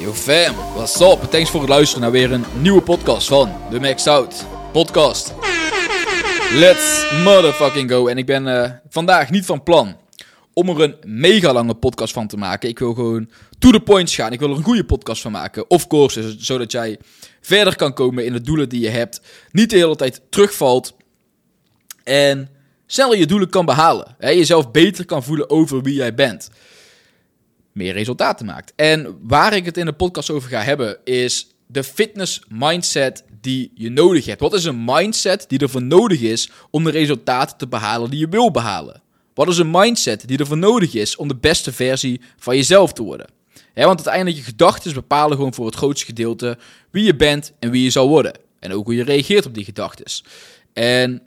[0.00, 1.30] Yo fam, what's up?
[1.30, 5.34] Thanks voor het luisteren naar weer een nieuwe podcast van de Max Out Podcast.
[6.52, 8.06] Let's motherfucking go.
[8.06, 9.96] En ik ben uh, vandaag niet van plan
[10.52, 12.68] om er een mega lange podcast van te maken.
[12.68, 14.32] Ik wil gewoon to the point gaan.
[14.32, 15.70] Ik wil er een goede podcast van maken.
[15.70, 16.98] Of course, zodat jij
[17.40, 19.20] verder kan komen in de doelen die je hebt.
[19.50, 20.94] Niet de hele tijd terugvalt.
[22.04, 22.48] En
[22.86, 24.14] sneller je doelen kan behalen.
[24.18, 24.30] Hè?
[24.30, 26.50] Jezelf beter kan voelen over wie jij bent
[27.72, 28.72] meer resultaten maakt.
[28.76, 33.72] En waar ik het in de podcast over ga hebben, is de fitness mindset die
[33.74, 34.40] je nodig hebt.
[34.40, 38.28] Wat is een mindset die ervoor nodig is om de resultaten te behalen die je
[38.28, 39.02] wil behalen?
[39.34, 43.02] Wat is een mindset die ervoor nodig is om de beste versie van jezelf te
[43.02, 43.26] worden?
[43.74, 46.58] want uiteindelijk je gedachten bepalen gewoon voor het grootste gedeelte
[46.90, 48.32] wie je bent en wie je zal worden.
[48.58, 50.04] En ook hoe je reageert op die gedachten.
[50.72, 51.22] En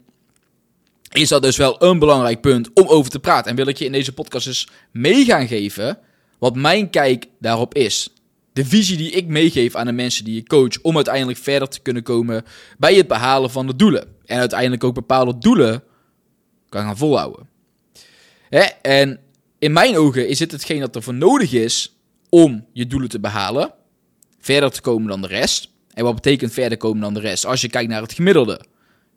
[1.12, 3.50] is dat dus wel een belangrijk punt om over te praten.
[3.50, 5.98] En wil ik je in deze podcast dus mee gaan geven
[6.44, 8.08] wat mijn kijk daarop is.
[8.52, 11.80] De visie die ik meegeef aan de mensen die ik coach om uiteindelijk verder te
[11.80, 12.44] kunnen komen
[12.78, 14.06] bij het behalen van de doelen.
[14.24, 15.82] En uiteindelijk ook bepaalde doelen
[16.68, 17.48] kan gaan volhouden.
[18.82, 19.20] En
[19.58, 21.96] in mijn ogen is het hetgeen dat er voor nodig is
[22.28, 23.72] om je doelen te behalen.
[24.38, 25.68] Verder te komen dan de rest.
[25.94, 27.46] En wat betekent verder komen dan de rest?
[27.46, 28.64] Als je kijkt naar het gemiddelde.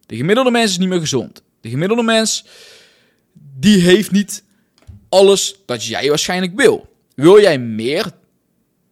[0.06, 1.44] De gemiddelde mens is niet meer gezond.
[1.62, 2.46] De gemiddelde mens,
[3.34, 4.44] die heeft niet
[5.10, 6.96] alles dat jij waarschijnlijk wil.
[7.22, 8.12] Wil jij meer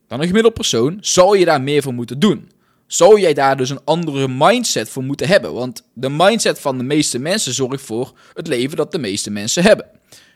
[0.08, 2.52] dan een gemiddeld persoon, zal je daar meer voor moeten doen.
[2.88, 5.54] Zal jij daar dus een andere mindset voor moeten hebben?
[5.54, 9.64] Want de mindset van de meeste mensen zorgt voor het leven dat de meeste mensen
[9.64, 9.86] hebben.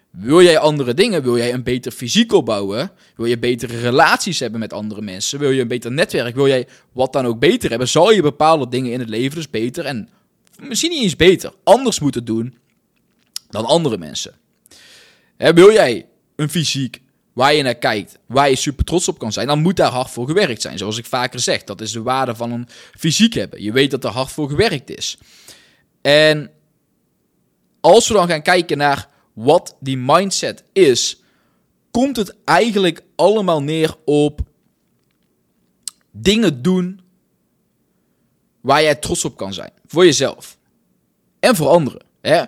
[0.09, 1.23] Wil jij andere dingen?
[1.23, 2.91] Wil jij een beter fysiek opbouwen?
[3.16, 5.39] Wil je betere relaties hebben met andere mensen?
[5.39, 6.35] Wil je een beter netwerk?
[6.35, 7.88] Wil jij wat dan ook beter hebben?
[7.88, 10.09] Zal je bepaalde dingen in het leven dus beter en
[10.59, 12.57] misschien niet eens beter, anders moeten doen
[13.49, 14.33] dan andere mensen?
[15.38, 17.01] wil jij een fysiek
[17.39, 20.09] waar je naar kijkt, waar je super trots op kan zijn, dan moet daar hard
[20.09, 20.77] voor gewerkt zijn.
[20.77, 22.67] Zoals ik vaker zeg, dat is de waarde van een
[22.97, 23.63] fysiek hebben.
[23.63, 25.17] Je weet dat er hard voor gewerkt is.
[26.01, 26.51] En
[27.79, 31.22] als we dan gaan kijken naar wat die mindset is,
[31.91, 34.41] komt het eigenlijk allemaal neer op
[36.11, 37.01] dingen doen
[38.61, 39.72] waar jij trots op kan zijn.
[39.85, 40.57] Voor jezelf.
[41.39, 42.01] En voor anderen.
[42.22, 42.44] Hè?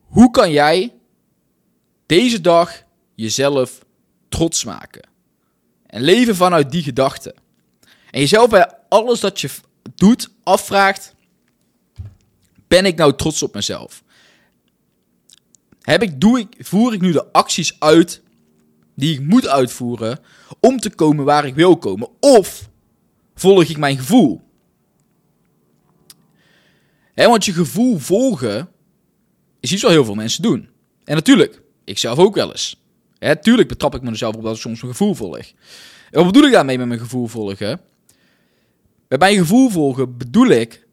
[0.00, 0.94] Hoe kan jij
[2.06, 2.82] deze dag
[3.14, 3.83] jezelf
[4.34, 5.02] trots maken.
[5.86, 7.34] En leven vanuit die gedachte.
[8.10, 9.50] En jezelf bij alles dat je
[9.94, 11.14] doet afvraagt:
[12.66, 14.02] ben ik nou trots op mezelf?
[15.80, 18.22] Heb ik, doe ik, voer ik nu de acties uit
[18.94, 20.18] die ik moet uitvoeren
[20.60, 22.08] om te komen waar ik wil komen?
[22.20, 22.68] Of
[23.34, 24.42] volg ik mijn gevoel?
[27.12, 28.68] He, want je gevoel volgen
[29.60, 30.68] is iets wat heel veel mensen doen.
[31.04, 32.83] En natuurlijk, ik zelf ook wel eens.
[33.32, 35.52] Tuurlijk betrap ik mezelf op dat ik soms mijn gevoel volg.
[36.10, 37.80] En wat bedoel ik daarmee met mijn gevoel volgen?
[39.08, 40.86] Bij mijn gevoel volgen bedoel ik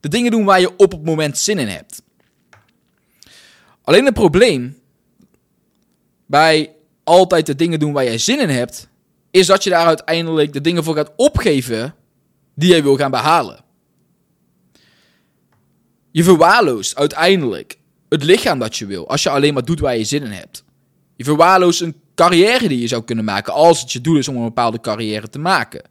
[0.00, 2.02] de dingen doen waar je op het moment zin in hebt.
[3.82, 4.78] Alleen het probleem
[6.26, 6.74] bij
[7.04, 8.88] altijd de dingen doen waar jij zin in hebt,
[9.30, 11.94] is dat je daar uiteindelijk de dingen voor gaat opgeven
[12.54, 13.64] die jij wil gaan behalen.
[16.10, 17.78] Je verwaarloost uiteindelijk
[18.08, 20.64] het lichaam dat je wil als je alleen maar doet waar je zin in hebt.
[21.20, 24.36] Je verwaarloost een carrière die je zou kunnen maken als het je doel is om
[24.36, 25.82] een bepaalde carrière te maken.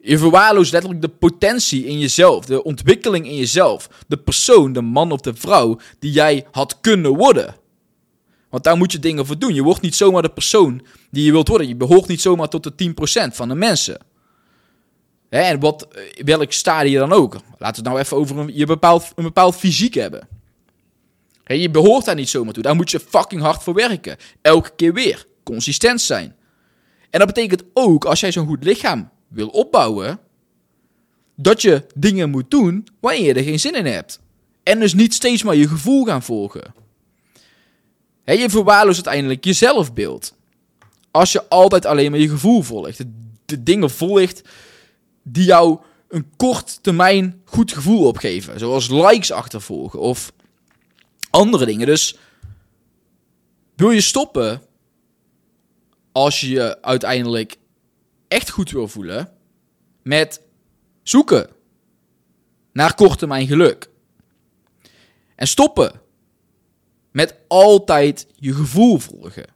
[0.00, 5.12] Je verwaarloost letterlijk de potentie in jezelf, de ontwikkeling in jezelf, de persoon, de man
[5.12, 7.54] of de vrouw die jij had kunnen worden.
[8.50, 9.54] Want daar moet je dingen voor doen.
[9.54, 11.68] Je wordt niet zomaar de persoon die je wilt worden.
[11.68, 12.72] Je behoort niet zomaar tot de
[13.30, 13.98] 10% van de mensen.
[15.28, 17.32] Hè, en wat, eh, welk stadie dan ook.
[17.32, 20.28] Laten we het nou even over je bepaald, een bepaald fysiek hebben
[21.58, 22.62] je behoort daar niet zomaar toe.
[22.62, 24.16] Daar moet je fucking hard voor werken.
[24.42, 25.26] Elke keer weer.
[25.42, 26.36] Consistent zijn.
[27.10, 30.20] En dat betekent ook, als jij zo'n goed lichaam wil opbouwen,
[31.36, 34.20] dat je dingen moet doen wanneer je er geen zin in hebt.
[34.62, 36.74] En dus niet steeds maar je gevoel gaan volgen.
[38.24, 40.34] je verwaarloost uiteindelijk je zelfbeeld.
[41.10, 42.98] als je altijd alleen maar je gevoel volgt.
[42.98, 43.10] De,
[43.44, 44.42] de dingen volgt
[45.22, 48.58] die jou een kort termijn goed gevoel opgeven.
[48.58, 50.32] Zoals likes achtervolgen of
[51.30, 51.86] andere dingen.
[51.86, 52.16] Dus
[53.76, 54.62] wil je stoppen
[56.12, 57.56] als je je uiteindelijk
[58.28, 59.32] echt goed wil voelen
[60.02, 60.42] met
[61.02, 61.48] zoeken
[62.72, 63.90] naar korttermijn geluk.
[65.34, 66.00] En stoppen
[67.12, 69.46] met altijd je gevoel volgen.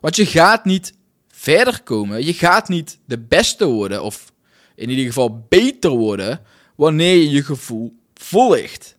[0.00, 0.94] Want je gaat niet
[1.28, 4.32] verder komen, je gaat niet de beste worden of
[4.74, 6.40] in ieder geval beter worden
[6.74, 8.96] wanneer je je gevoel volgt.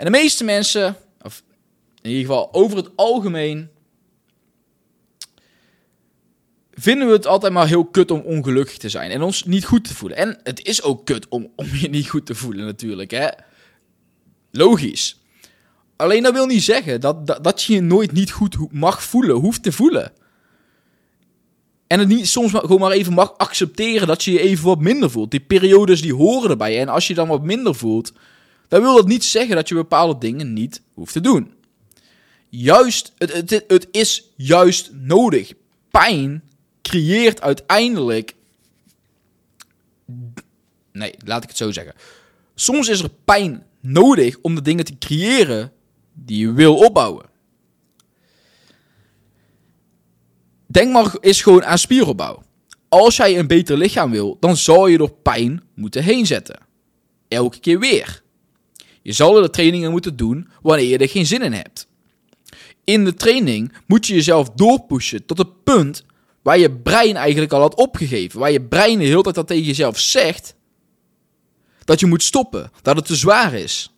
[0.00, 1.42] En de meeste mensen, of
[2.02, 3.68] in ieder geval over het algemeen,
[6.72, 9.84] vinden we het altijd maar heel kut om ongelukkig te zijn en ons niet goed
[9.84, 10.18] te voelen.
[10.18, 13.28] En het is ook kut om, om je niet goed te voelen natuurlijk, hè.
[14.50, 15.20] Logisch.
[15.96, 19.62] Alleen dat wil niet zeggen dat, dat, je je nooit niet goed mag voelen, hoeft
[19.62, 20.12] te voelen.
[21.86, 24.80] En het niet soms maar, gewoon maar even mag accepteren dat je je even wat
[24.80, 25.30] minder voelt.
[25.30, 26.80] Die periodes die horen erbij.
[26.80, 28.12] En als je dan wat minder voelt,
[28.70, 31.52] dan wil dat niet zeggen dat je bepaalde dingen niet hoeft te doen.
[32.48, 35.52] Juist, het, het, is juist nodig.
[35.90, 36.42] Pijn
[36.82, 38.34] creëert uiteindelijk.
[40.92, 41.94] Nee, laat ik het zo zeggen.
[42.54, 45.72] Soms is er pijn nodig om de dingen te creëren
[46.12, 47.26] die je wil opbouwen.
[50.66, 52.42] Denk maar eens gewoon aan spieropbouw.
[52.88, 56.58] Als jij een beter lichaam wil, dan zal je door pijn moeten heen zetten.
[57.28, 58.22] Elke keer weer.
[59.02, 61.88] Je zal de trainingen moeten doen wanneer je er geen zin in hebt.
[62.84, 66.04] In de training moet je jezelf doorpushen tot het punt
[66.42, 68.40] waar je brein eigenlijk al had opgegeven.
[68.40, 70.54] Waar je brein de hele tijd dat tegen jezelf zegt
[71.84, 73.94] dat je moet stoppen, dat het te zwaar is.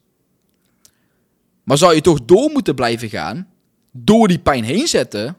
[1.64, 3.49] Maar zou je toch door moeten blijven gaan,
[3.93, 5.37] door die pijn heen zetten,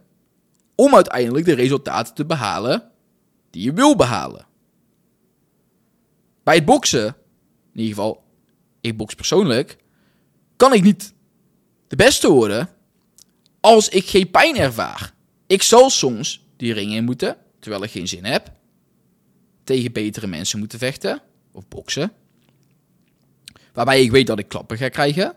[0.75, 2.91] om uiteindelijk de resultaten te behalen
[3.49, 4.45] die je wil behalen.
[6.43, 7.05] Bij het boksen,
[7.73, 8.22] in ieder geval,
[8.83, 9.77] ik boks persoonlijk,
[10.55, 11.13] kan ik niet
[11.87, 12.69] de beste worden
[13.59, 15.13] als ik geen pijn ervaar.
[15.47, 18.51] Ik zal soms die ring in moeten, terwijl ik geen zin heb,
[19.63, 21.21] tegen betere mensen moeten vechten
[21.51, 22.11] of boksen.
[23.73, 25.35] Waarbij ik weet dat ik klappen ga krijgen.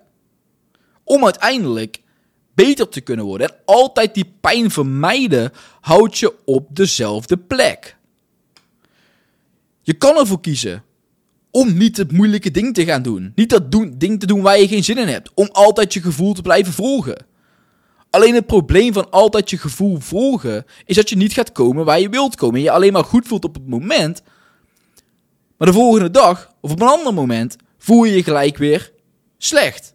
[1.04, 2.02] Om uiteindelijk
[2.54, 3.48] beter te kunnen worden.
[3.48, 7.96] En altijd die pijn vermijden houdt je op dezelfde plek.
[9.82, 10.84] Je kan ervoor kiezen
[11.56, 13.32] om niet het moeilijke ding te gaan doen.
[13.34, 15.30] Niet dat doen, ding te doen waar je geen zin in hebt.
[15.34, 17.26] Om altijd je gevoel te blijven volgen.
[18.10, 22.00] Alleen het probleem van altijd je gevoel volgen is dat je niet gaat komen waar
[22.00, 22.56] je wilt komen.
[22.56, 24.22] En je alleen maar goed voelt op het moment.
[25.56, 28.92] Maar de volgende dag of op een ander moment voel je je gelijk weer
[29.38, 29.94] slecht.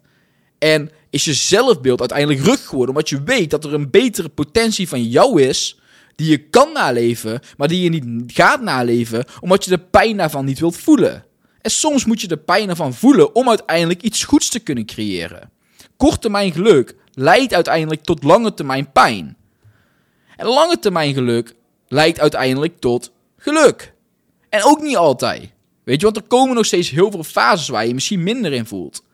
[0.58, 2.94] En is je zelfbeeld uiteindelijk rug geworden.
[2.94, 5.80] Omdat je weet dat er een betere potentie van jou is.
[6.14, 9.24] Die je kan naleven, maar die je niet gaat naleven.
[9.40, 11.30] Omdat je de pijn daarvan niet wilt voelen.
[11.62, 15.50] En soms moet je de pijn ervan voelen om uiteindelijk iets goeds te kunnen creëren.
[15.96, 19.36] Korttermijn geluk leidt uiteindelijk tot lange termijn pijn.
[20.36, 21.54] En lange termijn geluk
[21.88, 23.94] leidt uiteindelijk tot geluk.
[24.48, 25.50] En ook niet altijd.
[25.84, 28.66] Weet je, want er komen nog steeds heel veel fases waar je misschien minder in
[28.66, 29.04] voelt.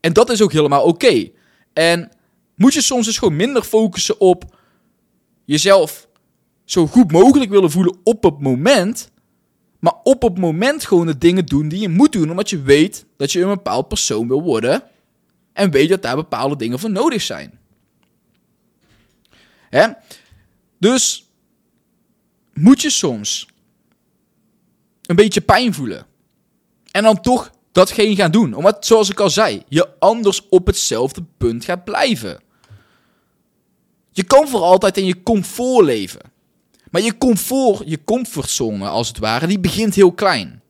[0.00, 1.30] En dat is ook helemaal oké.
[1.72, 2.10] En
[2.54, 4.44] moet je soms dus gewoon minder focussen op
[5.44, 6.08] jezelf
[6.64, 9.10] zo goed mogelijk willen voelen op het moment.
[9.86, 12.30] Maar op het moment gewoon de dingen doen die je moet doen.
[12.30, 14.82] Omdat je weet dat je een bepaald persoon wil worden.
[15.52, 17.58] En weet dat daar bepaalde dingen voor nodig zijn.
[20.78, 21.30] Dus
[22.52, 23.48] moet je soms
[25.02, 26.06] een beetje pijn voelen.
[26.90, 28.54] En dan toch datgene gaan doen.
[28.54, 32.40] Omdat, zoals ik al zei, je anders op hetzelfde punt gaat blijven.
[34.10, 36.20] Je kan voor altijd in je comfort leven.
[36.96, 40.62] Maar je comfort, je comfortzone als het ware, die begint heel klein.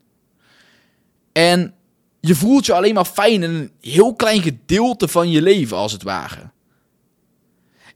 [1.33, 1.75] En
[2.21, 5.93] je voelt je alleen maar fijn in een heel klein gedeelte van je leven als
[5.93, 6.51] het ware.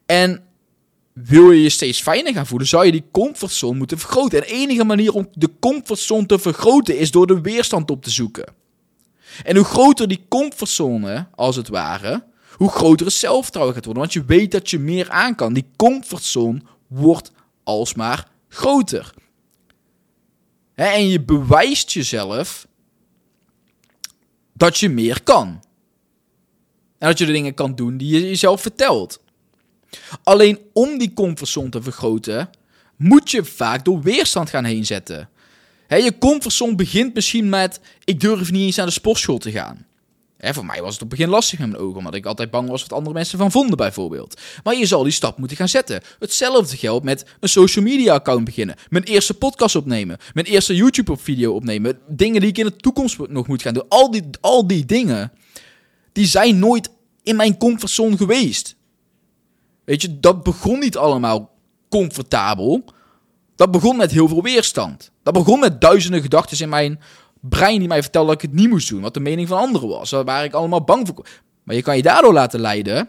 [0.07, 0.43] En
[1.13, 4.39] wil je je steeds fijner gaan voelen, zou je die comfortzone moeten vergroten.
[4.39, 8.11] En de enige manier om de comfortzone te vergroten is door de weerstand op te
[8.11, 8.53] zoeken.
[9.43, 12.25] En hoe groter die comfortzone, als het ware,
[12.57, 14.03] hoe groter het zelfvertrouwen gaat worden.
[14.03, 15.53] Want je weet dat je meer aan kan.
[15.53, 17.33] Die comfortzone wordt
[17.71, 19.15] alsmaar groter.
[20.75, 22.67] en je bewijst jezelf
[24.53, 25.47] dat je meer kan.
[26.99, 29.21] En dat je de dingen kan doen die je jezelf vertelt.
[30.23, 32.51] Alleen om die comfortzone te vergroten,
[32.97, 35.29] moet je vaak door weerstand gaan heen zetten
[35.99, 39.87] je comfortzone begint misschien met: ik durf niet eens naar de sportschool te gaan.
[40.43, 42.69] Voor mij was het op het begin lastig met mijn ogen, omdat ik altijd bang
[42.69, 44.41] was wat andere mensen van vonden, bijvoorbeeld.
[44.63, 46.01] Maar je zal die stap moeten gaan zetten.
[46.19, 48.77] Hetzelfde geldt met een social media account beginnen.
[48.89, 50.19] Mijn eerste podcast opnemen.
[50.33, 51.99] Mijn eerste YouTube-video opnemen.
[52.09, 53.89] Dingen die ik in de toekomst nog moet gaan doen.
[53.89, 55.33] Al die, al die dingen,
[56.13, 56.91] die zijn nooit
[57.23, 58.77] in mijn comfortzone geweest.
[59.85, 61.51] Weet je, dat begon niet allemaal
[61.89, 62.85] comfortabel.
[63.57, 65.11] Dat begon met heel veel weerstand.
[65.23, 67.01] Dat begon met duizenden gedachten in mijn
[67.41, 69.01] brein die mij vertelde dat ik het niet moest doen.
[69.01, 70.11] Wat de mening van anderen was.
[70.11, 71.27] Waar ik allemaal bang voor.
[71.63, 73.09] Maar je kan je daardoor laten leiden.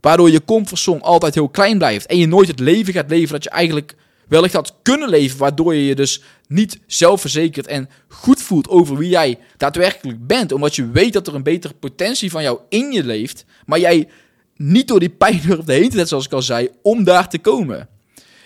[0.00, 2.06] Waardoor je comfortzone altijd heel klein blijft.
[2.06, 3.94] En je nooit het leven gaat leven dat je eigenlijk
[4.28, 5.38] wellicht had kunnen leven.
[5.38, 10.52] Waardoor je je dus niet zelfverzekerd en goed voelt over wie jij daadwerkelijk bent.
[10.52, 13.44] Omdat je weet dat er een betere potentie van jou in je leeft.
[13.66, 14.08] Maar jij
[14.56, 17.88] niet door die pijn durft heen te zoals ik al zei, om daar te komen.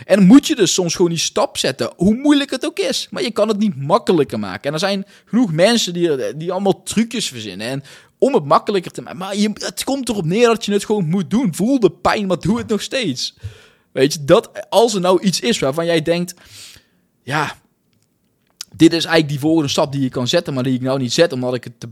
[0.05, 3.09] En moet je dus soms gewoon die stap zetten, hoe moeilijk het ook is.
[3.11, 4.63] Maar je kan het niet makkelijker maken.
[4.63, 7.67] En er zijn genoeg mensen die, die allemaal trucjes verzinnen.
[7.67, 7.83] En
[8.19, 9.19] om het makkelijker te maken.
[9.19, 11.55] Maar het komt erop neer dat je het gewoon moet doen.
[11.55, 13.35] Voel de pijn, maar doe het nog steeds.
[13.93, 16.35] Weet je, dat als er nou iets is waarvan jij denkt...
[17.23, 17.57] Ja,
[18.77, 21.13] dit is eigenlijk die volgende stap die je kan zetten, maar die ik nou niet
[21.13, 21.89] zet, omdat ik het te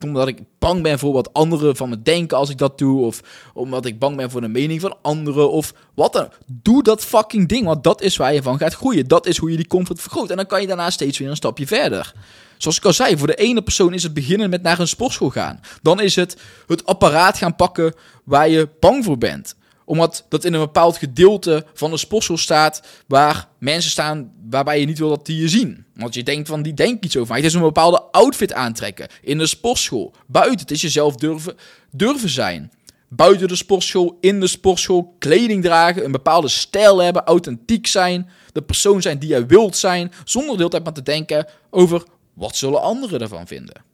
[0.00, 3.04] omdat ik bang ben voor wat anderen van me denken als ik dat doe.
[3.04, 3.20] Of
[3.54, 5.50] omdat ik bang ben voor de mening van anderen.
[5.50, 6.28] Of wat dan.
[6.46, 7.64] Doe dat fucking ding.
[7.64, 9.08] Want dat is waar je van gaat groeien.
[9.08, 10.30] Dat is hoe je die comfort vergroot.
[10.30, 12.14] En dan kan je daarna steeds weer een stapje verder.
[12.56, 15.30] Zoals ik al zei, voor de ene persoon is het beginnen met naar een sportschool
[15.30, 15.60] gaan.
[15.82, 20.52] Dan is het het apparaat gaan pakken waar je bang voor bent omdat dat in
[20.52, 25.26] een bepaald gedeelte van de sportschool staat waar mensen staan waarbij je niet wil dat
[25.26, 25.84] die je zien.
[25.94, 27.36] Want je denkt van, die denkt iets over mij.
[27.36, 30.14] Het is een bepaalde outfit aantrekken in de sportschool.
[30.26, 31.56] Buiten, het is jezelf durven,
[31.90, 32.72] durven zijn.
[33.08, 38.62] Buiten de sportschool, in de sportschool, kleding dragen, een bepaalde stijl hebben, authentiek zijn, de
[38.62, 42.02] persoon zijn die jij wilt zijn, zonder de hele tijd maar te denken over
[42.34, 43.84] wat zullen anderen ervan vinden.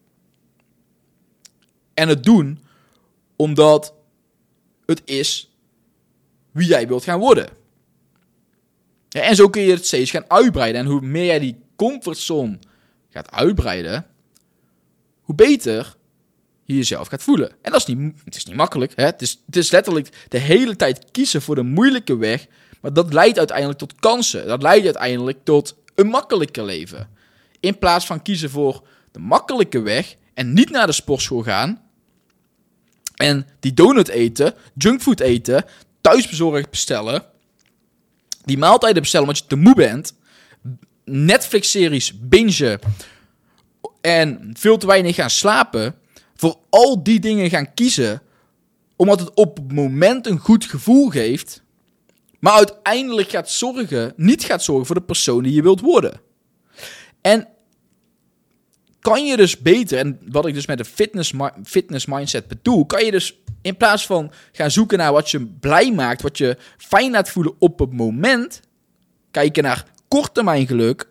[1.93, 2.59] En het doen
[3.35, 3.93] omdat
[4.85, 5.52] het is
[6.53, 7.49] wie jij wilt gaan worden.
[9.09, 10.81] En zo kun je het steeds gaan uitbreiden.
[10.81, 12.59] En hoe meer jij die comfortzone
[13.09, 14.05] gaat uitbreiden,
[15.21, 15.95] hoe beter
[16.63, 17.51] je jezelf gaat voelen.
[17.61, 18.91] En dat is niet, het is niet makkelijk.
[18.95, 19.05] Hè?
[19.05, 22.47] Het, is, het is letterlijk de hele tijd kiezen voor de moeilijke weg.
[22.81, 24.47] Maar dat leidt uiteindelijk tot kansen.
[24.47, 27.09] Dat leidt uiteindelijk tot een makkelijker leven.
[27.59, 31.81] In plaats van kiezen voor de makkelijke weg en niet naar de sportschool gaan.
[33.15, 35.65] En die donut eten, junkfood eten,
[36.03, 37.23] thuisbezorgd bestellen.
[38.45, 40.13] Die maaltijden bestellen omdat je te moe bent.
[41.05, 42.79] Netflix-series bingen.
[44.01, 45.95] En veel te weinig gaan slapen.
[46.35, 48.21] Voor al die dingen gaan kiezen.
[48.95, 51.63] Omdat het op het moment een goed gevoel geeft.
[52.39, 56.21] Maar uiteindelijk gaat zorgen, niet gaat zorgen voor de persoon die je wilt worden.
[57.21, 57.47] En
[59.03, 61.33] kan je dus beter, en wat ik dus met de fitness,
[61.63, 65.91] fitness mindset bedoel, kan je dus in plaats van gaan zoeken naar wat je blij
[65.91, 68.61] maakt, wat je fijn laat voelen op het moment,
[69.31, 71.07] kijken naar korttermijn geluk,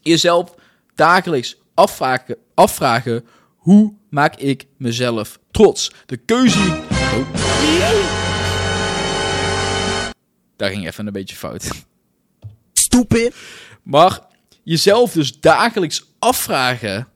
[0.00, 0.54] jezelf
[0.94, 3.24] dagelijks afvragen, afvragen
[3.56, 5.92] hoe maak ik mezelf trots?
[6.06, 6.80] De keuze
[7.12, 7.26] Oh.
[10.56, 11.70] Daar ging even een beetje fout.
[12.72, 13.34] Stupid.
[13.82, 14.20] Maar
[14.62, 17.08] jezelf dus dagelijks afvragen.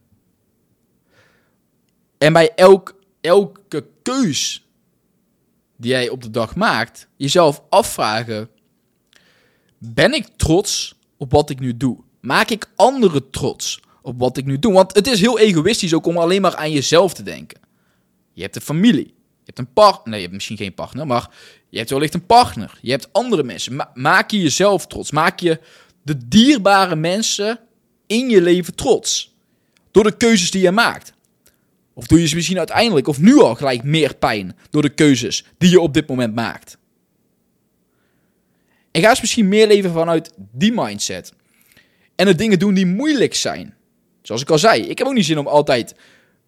[2.18, 4.66] En bij elk, elke keus
[5.76, 8.48] die jij op de dag maakt, jezelf afvragen:
[9.78, 11.98] ben ik trots op wat ik nu doe?
[12.20, 14.72] Maak ik anderen trots op wat ik nu doe?
[14.72, 17.60] Want het is heel egoïstisch ook om alleen maar aan jezelf te denken.
[18.32, 21.30] Je hebt een familie, je hebt een partner, je hebt misschien geen partner, maar
[21.68, 22.78] je hebt wellicht een partner.
[22.80, 23.88] Je hebt andere mensen.
[23.94, 25.10] maak je jezelf trots.
[25.10, 25.60] Maak je
[26.02, 27.60] de dierbare mensen
[28.06, 29.34] in je leven trots.
[29.90, 31.12] Door de keuzes die je maakt.
[31.94, 35.44] Of doe je ze misschien uiteindelijk, of nu al gelijk meer pijn door de keuzes
[35.58, 36.78] die je op dit moment maakt.
[38.90, 41.32] En ga eens misschien meer leven vanuit die mindset.
[42.16, 43.74] En de dingen doen die moeilijk zijn.
[44.22, 45.94] Zoals ik al zei, ik heb ook niet zin om altijd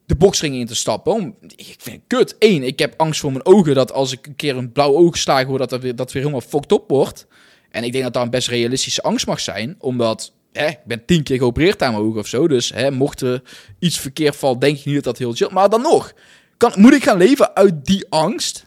[0.07, 1.35] de boksring in te stappen.
[1.57, 2.37] ik vind het kut.
[2.39, 5.19] Eén, ik heb angst voor mijn ogen dat als ik een keer een blauw oog
[5.19, 7.27] sla, dat dat weer, dat weer helemaal fucked op wordt.
[7.71, 11.05] En ik denk dat dat een best realistische angst mag zijn, omdat hè, ik ben
[11.05, 12.49] tien keer geopereerd aan mijn ogen of zo.
[12.49, 13.43] Dus hè, mocht er
[13.79, 16.13] iets verkeerd vallen, denk ik niet dat dat heel chill Maar dan nog,
[16.57, 18.63] kan, moet ik gaan leven uit die angst?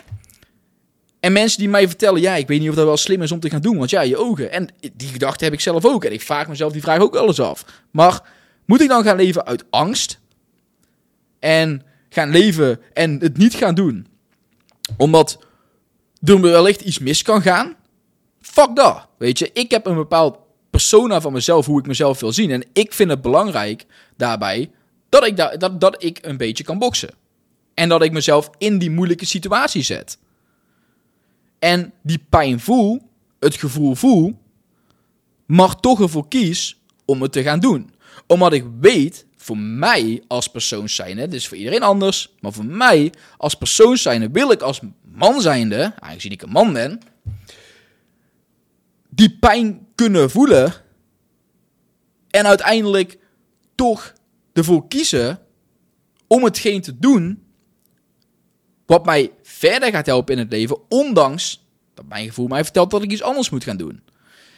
[1.20, 3.40] En mensen die mij vertellen, ja, ik weet niet of dat wel slim is om
[3.40, 4.52] te gaan doen, want ja, je ogen.
[4.52, 6.04] En die gedachte heb ik zelf ook.
[6.04, 7.66] En ik vraag mezelf die vraag ook wel eens af.
[7.92, 8.22] Maar
[8.66, 10.20] moet ik dan gaan leven uit angst?
[11.40, 14.08] En gaan leven en het niet gaan doen?
[14.98, 15.40] Omdat
[16.24, 17.76] er wellicht iets mis kan gaan?
[18.42, 19.08] Fuck dat.
[19.18, 20.38] Weet je, ik heb een bepaald
[20.82, 22.52] persona van mezelf, hoe ik mezelf wil zien.
[22.52, 23.86] En ik vind het belangrijk
[24.18, 24.72] daarbij
[25.10, 27.10] dat ik, da dat, dat ik een beetje kan boksen.
[27.74, 30.18] En dat ik mezelf in die moeilijke situatie zet.
[31.60, 33.02] En die pijn voel,
[33.40, 34.40] het gevoel voel,
[35.46, 37.94] maar toch ervoor kies om het te gaan doen.
[38.28, 43.14] Omdat ik weet, voor mij als persoon zijnde, dus voor iedereen anders, maar voor mij
[43.38, 47.00] als persoon zijnde, wil ik als man zijnde, aangezien ik een man ben,
[49.10, 50.74] die pijn kunnen voelen
[52.30, 53.18] en uiteindelijk
[53.76, 54.14] toch
[54.54, 55.40] ervoor kiezen
[56.28, 57.44] om hetgeen te doen
[58.86, 63.04] wat mij verder gaat helpen in het leven, ondanks dat mijn gevoel mij vertelt dat
[63.04, 64.02] ik iets anders moet gaan doen.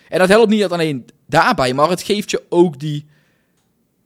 [0.10, 3.06] En dat helpt niet alleen daarbij, maar het geeft je ook die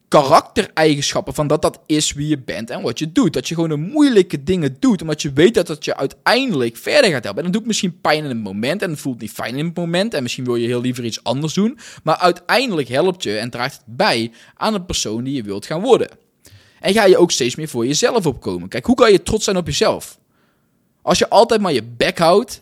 [0.08, 3.34] karaktereigenschappen van dat dat is wie je bent en wat je doet.
[3.34, 7.12] Dat je gewoon de moeilijke dingen doet, omdat je weet dat dat je uiteindelijk verder
[7.12, 7.44] gaat helpen.
[7.44, 9.76] En dat doet misschien pijn in het moment en het voelt niet fijn in het
[9.76, 11.80] moment en misschien wil je heel liever iets anders doen.
[12.04, 15.82] Maar uiteindelijk helpt je en draagt het bij aan de persoon die je wilt gaan
[15.82, 16.10] worden.
[16.80, 18.70] En ga je ook steeds meer voor jezelf opkomen.
[18.70, 20.20] Kijk, hoe kan je trots zijn op jezelf?
[21.02, 22.62] Als je altijd maar je bek houdt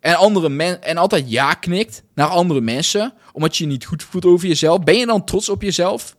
[0.00, 4.02] en, andere men en altijd ja knikt naar andere mensen, omdat je je niet goed
[4.02, 6.16] voelt over jezelf, ben je dan trots op jezelf?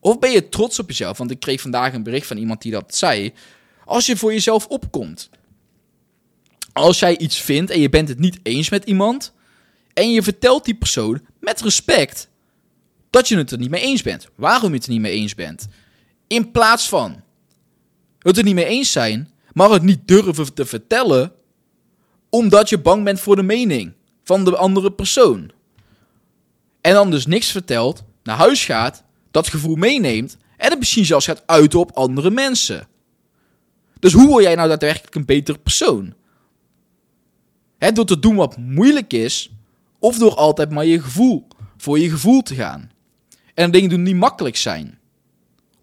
[0.00, 1.18] Of ben je trots op jezelf?
[1.18, 3.32] Want ik kreeg vandaag een bericht van iemand die dat zei.
[3.84, 5.30] Als je voor jezelf opkomt.
[6.72, 9.32] Als jij iets vindt en je bent het niet eens met iemand.
[9.92, 12.28] En je vertelt die persoon met respect
[13.10, 14.28] dat je het er niet mee eens bent.
[14.34, 15.68] Waarom je het er niet mee eens bent.
[16.26, 17.22] In plaats van
[18.18, 21.32] het er niet mee eens zijn, maar het niet durven te vertellen
[22.30, 23.92] omdat je bang bent voor de mening
[24.24, 25.50] van de andere persoon.
[26.80, 31.26] En dan dus niks vertelt, naar huis gaat dat gevoel meeneemt en het misschien zelfs
[31.26, 32.88] gaat uiten op andere mensen.
[33.98, 36.14] Dus hoe word jij nou daadwerkelijk een beter persoon?
[37.78, 39.50] He, door te doen wat moeilijk is,
[39.98, 42.90] of door altijd maar je gevoel, voor je gevoel te gaan.
[43.54, 44.98] En dingen doen niet makkelijk zijn.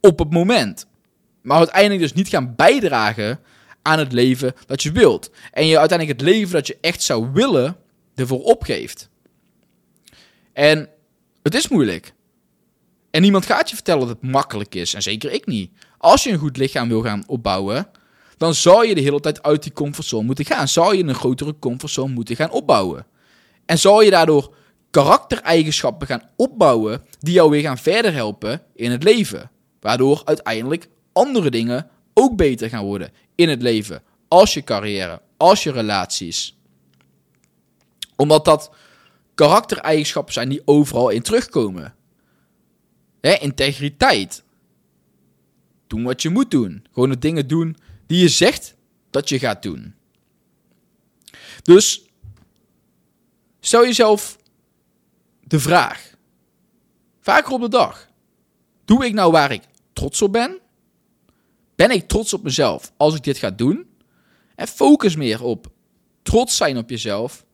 [0.02, 0.88] Op het moment.
[1.42, 3.40] Maar uiteindelijk dus niet gaan bijdragen
[3.82, 5.32] aan het leven dat je wilt.
[5.52, 7.78] En je uiteindelijk het leven dat je echt zou willen,
[8.16, 9.10] ervoor opgeeft.
[10.54, 10.90] En
[11.44, 12.14] het is moeilijk.
[13.16, 14.94] En niemand gaat je vertellen dat het makkelijk is.
[14.94, 15.72] En zeker ik niet.
[15.98, 17.88] Als je een goed lichaam wil gaan opbouwen,
[18.38, 20.68] dan zou je de hele tijd uit die comfortzone moeten gaan.
[20.68, 23.06] Zou je een grotere comfortzone moeten gaan opbouwen.
[23.66, 24.56] En zou je daardoor
[24.92, 29.52] karaktereigenschappen gaan opbouwen die jou weer gaan verder helpen in het leven.
[29.80, 34.04] Waardoor uiteindelijk andere dingen ook beter gaan worden in het leven.
[34.28, 36.58] Als je carrière, als je relaties.
[38.16, 38.72] Omdat dat
[39.36, 41.96] karaktereigenschappen zijn die overal in terugkomen.
[43.34, 44.44] Integriteit.
[45.88, 46.86] Doen wat je moet doen.
[46.92, 48.76] Gewoon de dingen doen die je zegt
[49.10, 49.96] dat je gaat doen.
[51.64, 52.06] Dus
[53.60, 54.38] stel jezelf
[55.44, 56.14] de vraag.
[57.20, 58.10] Vaker op de dag.
[58.86, 60.60] Doe ik nou waar ik trots op ben?
[61.76, 63.90] Ben ik trots op mezelf als ik dit ga doen?
[64.56, 65.72] En focus meer op
[66.22, 67.46] trots zijn op jezelf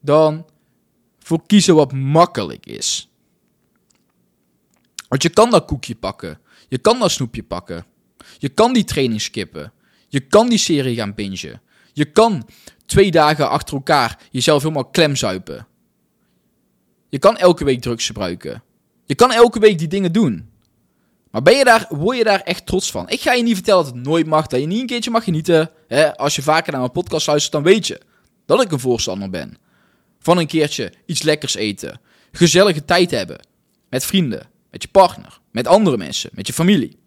[0.00, 0.46] dan
[1.18, 3.11] voor kiezen wat makkelijk is.
[5.12, 6.38] Want je kan dat koekje pakken.
[6.68, 7.84] Je kan dat snoepje pakken.
[8.38, 9.72] Je kan die training skippen.
[10.08, 11.60] Je kan die serie gaan bingen.
[11.92, 12.48] Je kan
[12.86, 15.66] twee dagen achter elkaar jezelf helemaal klemzuipen.
[17.08, 18.62] Je kan elke week drugs gebruiken.
[19.04, 20.50] Je kan elke week die dingen doen.
[21.30, 23.08] Maar ben je daar, word je daar echt trots van?
[23.08, 25.24] Ik ga je niet vertellen dat het nooit mag, dat je niet een keertje mag
[25.24, 25.70] genieten.
[25.88, 26.16] Hè?
[26.16, 28.00] Als je vaker naar mijn podcast luistert, dan weet je
[28.46, 29.56] dat ik een voorstander ben.
[30.18, 32.00] Van een keertje iets lekkers eten.
[32.32, 33.38] Gezellige tijd hebben.
[33.88, 34.51] Met vrienden.
[34.72, 35.40] Met je partner.
[35.50, 36.30] Met andere mensen.
[36.32, 36.98] Met je familie.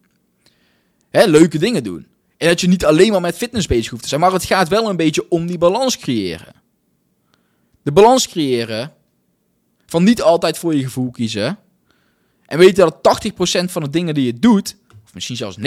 [1.10, 2.08] Hè, leuke dingen doen.
[2.38, 4.22] En dat je niet alleen maar met fitness bezig hoeft te zijn.
[4.22, 6.54] Maar het gaat wel een beetje om die balans creëren.
[7.82, 8.94] De balans creëren.
[9.86, 11.58] Van niet altijd voor je gevoel kiezen.
[12.46, 14.78] En weten dat 80% van de dingen die je doet.
[15.04, 15.62] Of misschien zelfs 90%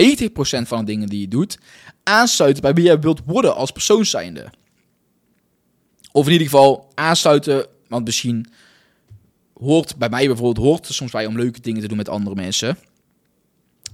[0.69, 1.59] van de dingen die je doet.
[2.03, 4.51] Aansluiten bij wie jij wilt worden als persoon zijnde.
[6.13, 7.67] Of in ieder geval aansluiten.
[7.89, 8.47] Want misschien
[9.61, 12.79] hoort bij mij bijvoorbeeld, hoort soms bij om leuke dingen te doen met andere mensen.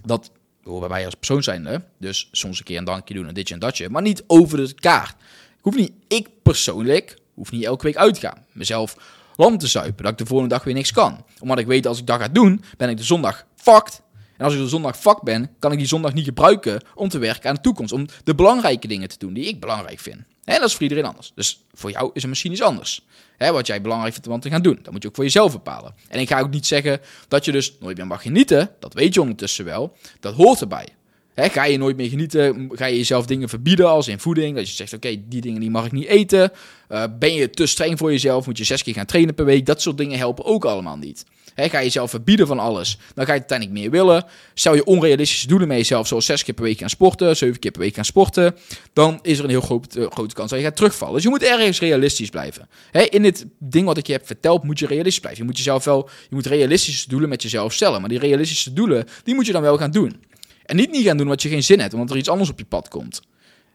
[0.02, 0.30] Dat
[0.62, 1.84] hoort bij mij als persoon zijn.
[1.98, 3.90] Dus soms een keer een dankje doen en ditje en datje.
[3.90, 5.16] Maar niet over de kaart.
[5.58, 8.44] Ik hoef niet, ik persoonlijk, hoef niet elke week uit te gaan.
[8.52, 8.96] Mezelf
[9.36, 10.02] lam te zuipen.
[10.02, 11.24] Dat ik de volgende dag weer niks kan.
[11.40, 14.02] Omdat ik weet als ik dat ga doen, ben ik de zondag fucked.
[14.36, 17.18] En als ik de zondag fucked ben, kan ik die zondag niet gebruiken om te
[17.18, 17.92] werken aan de toekomst.
[17.92, 20.22] Om de belangrijke dingen te doen die ik belangrijk vind.
[20.44, 21.32] En dat is voor iedereen anders.
[21.34, 23.04] Dus voor jou is het misschien iets anders.
[23.36, 24.78] Hè, wat jij belangrijk vindt om te gaan doen.
[24.82, 25.94] Dat moet je ook voor jezelf bepalen.
[26.08, 28.70] En ik ga ook niet zeggen dat je dus nooit meer mag genieten.
[28.80, 29.96] Dat weet je ondertussen wel.
[30.20, 30.88] Dat hoort erbij.
[31.34, 32.70] Hè, ga je nooit meer genieten?
[32.72, 34.56] Ga je jezelf dingen verbieden als in voeding?
[34.56, 36.52] Dat je zegt, oké, die dingen die mag ik niet eten.
[36.88, 38.46] Uh, ben je te streng voor jezelf?
[38.46, 39.66] Moet je zes keer gaan trainen per week?
[39.66, 41.24] Dat soort dingen helpen ook allemaal niet.
[41.54, 42.98] Ga je jezelf verbieden van alles?
[43.14, 44.24] Dan ga je uiteindelijk meer willen.
[44.54, 47.70] Stel je onrealistische doelen met jezelf, zoals zes keer per week gaan sporten, zeven keer
[47.70, 48.56] per week gaan sporten.
[48.92, 51.14] Dan is er een heel groot, uh, grote kans dat je gaat terugvallen.
[51.14, 52.68] Dus je moet ergens realistisch blijven.
[53.08, 55.40] In dit ding wat ik je heb verteld, moet je realistisch blijven.
[55.40, 58.00] Je moet jezelf wel, je moet realistische doelen met jezelf stellen.
[58.00, 60.22] Maar die realistische doelen, die moet je dan wel gaan doen.
[60.64, 62.58] En niet niet gaan doen wat je geen zin hebt, omdat er iets anders op
[62.58, 63.22] je pad komt.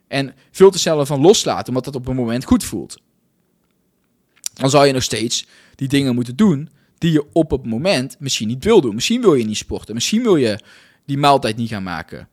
[0.08, 2.98] En veel te snel van loslaten, omdat dat op een moment goed voelt.
[4.54, 8.48] Dan zou je nog steeds die dingen moeten doen die je op het moment misschien
[8.48, 8.96] niet wil doen.
[8.96, 10.60] Misschien wil je niet sporten, misschien wil je
[11.06, 12.28] die maaltijd niet gaan maken.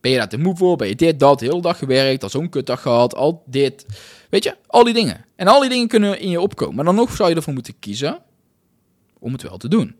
[0.00, 0.76] Ben je daar te moe voor?
[0.76, 3.86] Ben je dit, dat, de hele dag gewerkt, al zo'n kutdag gehad, al dit.
[4.30, 5.24] Weet je, al die dingen.
[5.36, 6.74] En al die dingen kunnen in je opkomen.
[6.74, 8.22] Maar dan nog zou je ervoor moeten kiezen
[9.18, 9.96] om het wel te doen.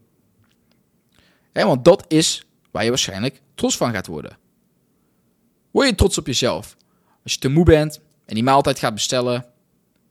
[1.52, 4.38] want dat is waar je waarschijnlijk trots van gaat worden.
[5.70, 6.76] Word je trots op jezelf?
[7.22, 9.46] Als je te moe bent en die maaltijd gaat bestellen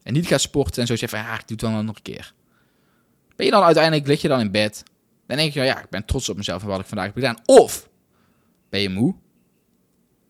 [0.03, 2.01] en niet gaat sporten en zo zegt van ja, ik doe het dan nog een
[2.01, 2.33] keer.
[3.41, 4.83] Ben je dan uiteindelijk, lig je dan in bed,
[5.27, 7.37] dan denk je ja, ik ben trots op mezelf en wat ik vandaag heb gedaan.
[7.45, 7.89] Of
[8.69, 9.15] ben je moe?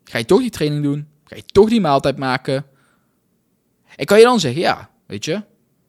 [0.04, 1.08] Ga je toch die training doen?
[1.24, 2.65] Ga je toch die maaltijd maken?
[3.95, 5.43] En kan je dan zeggen, ja, weet je,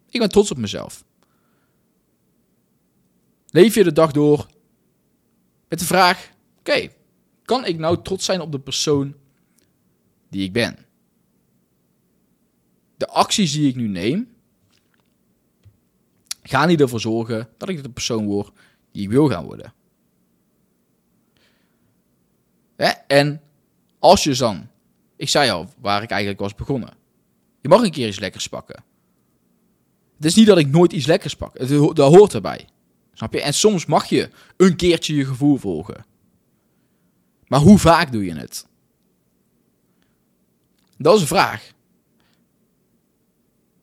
[0.08, 1.04] ik ben trots op mezelf.
[3.50, 4.46] Leef je de dag door
[5.68, 6.88] met de vraag: oké,
[7.42, 9.14] kan ik nou trots zijn op de persoon
[10.28, 10.78] die ik ben?
[12.96, 14.31] De acties die ik nu neem,
[16.42, 18.50] gaan die ervoor zorgen dat ik de persoon word
[18.92, 19.72] die ik wil gaan worden.
[23.06, 23.42] En
[23.98, 24.68] als je dan,
[25.16, 26.94] ik zei al waar ik eigenlijk was begonnen,
[27.60, 28.84] je mag een keer iets lekkers pakken.
[30.16, 32.68] Het is niet dat ik nooit iets lekkers pak, dat hoort erbij.
[33.12, 33.40] Snap je?
[33.40, 36.04] En soms mag je een keertje je gevoel volgen.
[37.46, 38.66] Maar hoe vaak doe je het?
[40.98, 41.72] Dat is een vraag.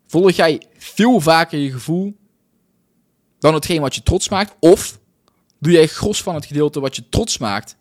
[0.08, 2.17] Volg jij veel vaker je gevoel
[3.39, 4.56] dan hetgeen wat je trots maakt?
[4.60, 4.99] Of
[5.60, 7.78] doe jij gros van het gedeelte wat je trots maakt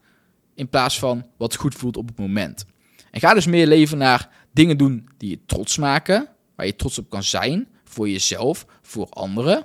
[0.55, 2.65] in plaats van wat goed voelt op het moment?
[3.11, 6.99] En ga dus meer leven naar dingen doen die je trots maken, waar je trots
[6.99, 9.65] op kan zijn, voor jezelf, voor anderen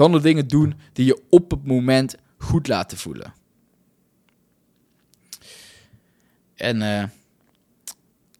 [0.00, 3.34] dan de dingen doen die je op het moment goed laten voelen.
[6.54, 7.10] En uh, ik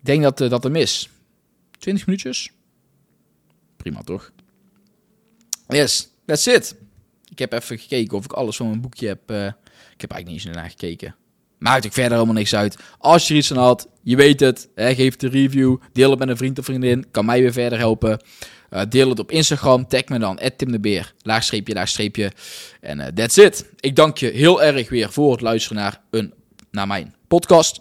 [0.00, 1.10] denk dat, uh, dat er mis.
[1.78, 2.52] 20 minuutjes?
[3.76, 4.32] Prima toch?
[5.68, 6.74] Yes, that's it.
[7.28, 9.30] Ik heb even gekeken of ik alles van mijn boekje heb.
[9.30, 9.46] Uh,
[9.94, 11.14] ik heb eigenlijk niet eens naar gekeken.
[11.58, 12.76] Maakt ook verder helemaal niks uit.
[12.98, 14.68] Als je iets aan had, je weet het.
[14.74, 15.76] Hè, geef de review.
[15.92, 17.10] Deel het met een vriend of vriendin.
[17.10, 18.24] Kan mij weer verder helpen.
[18.70, 19.88] Uh, deel het op Instagram.
[19.88, 20.40] Tag me dan.
[20.56, 21.12] Tim de Beer.
[21.22, 22.32] Laagstreepje, laagstreepje.
[22.80, 23.64] En uh, that's it.
[23.80, 26.34] Ik dank je heel erg weer voor het luisteren naar, een,
[26.70, 27.80] naar mijn podcast.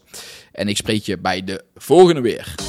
[0.52, 2.69] En ik spreek je bij de volgende weer.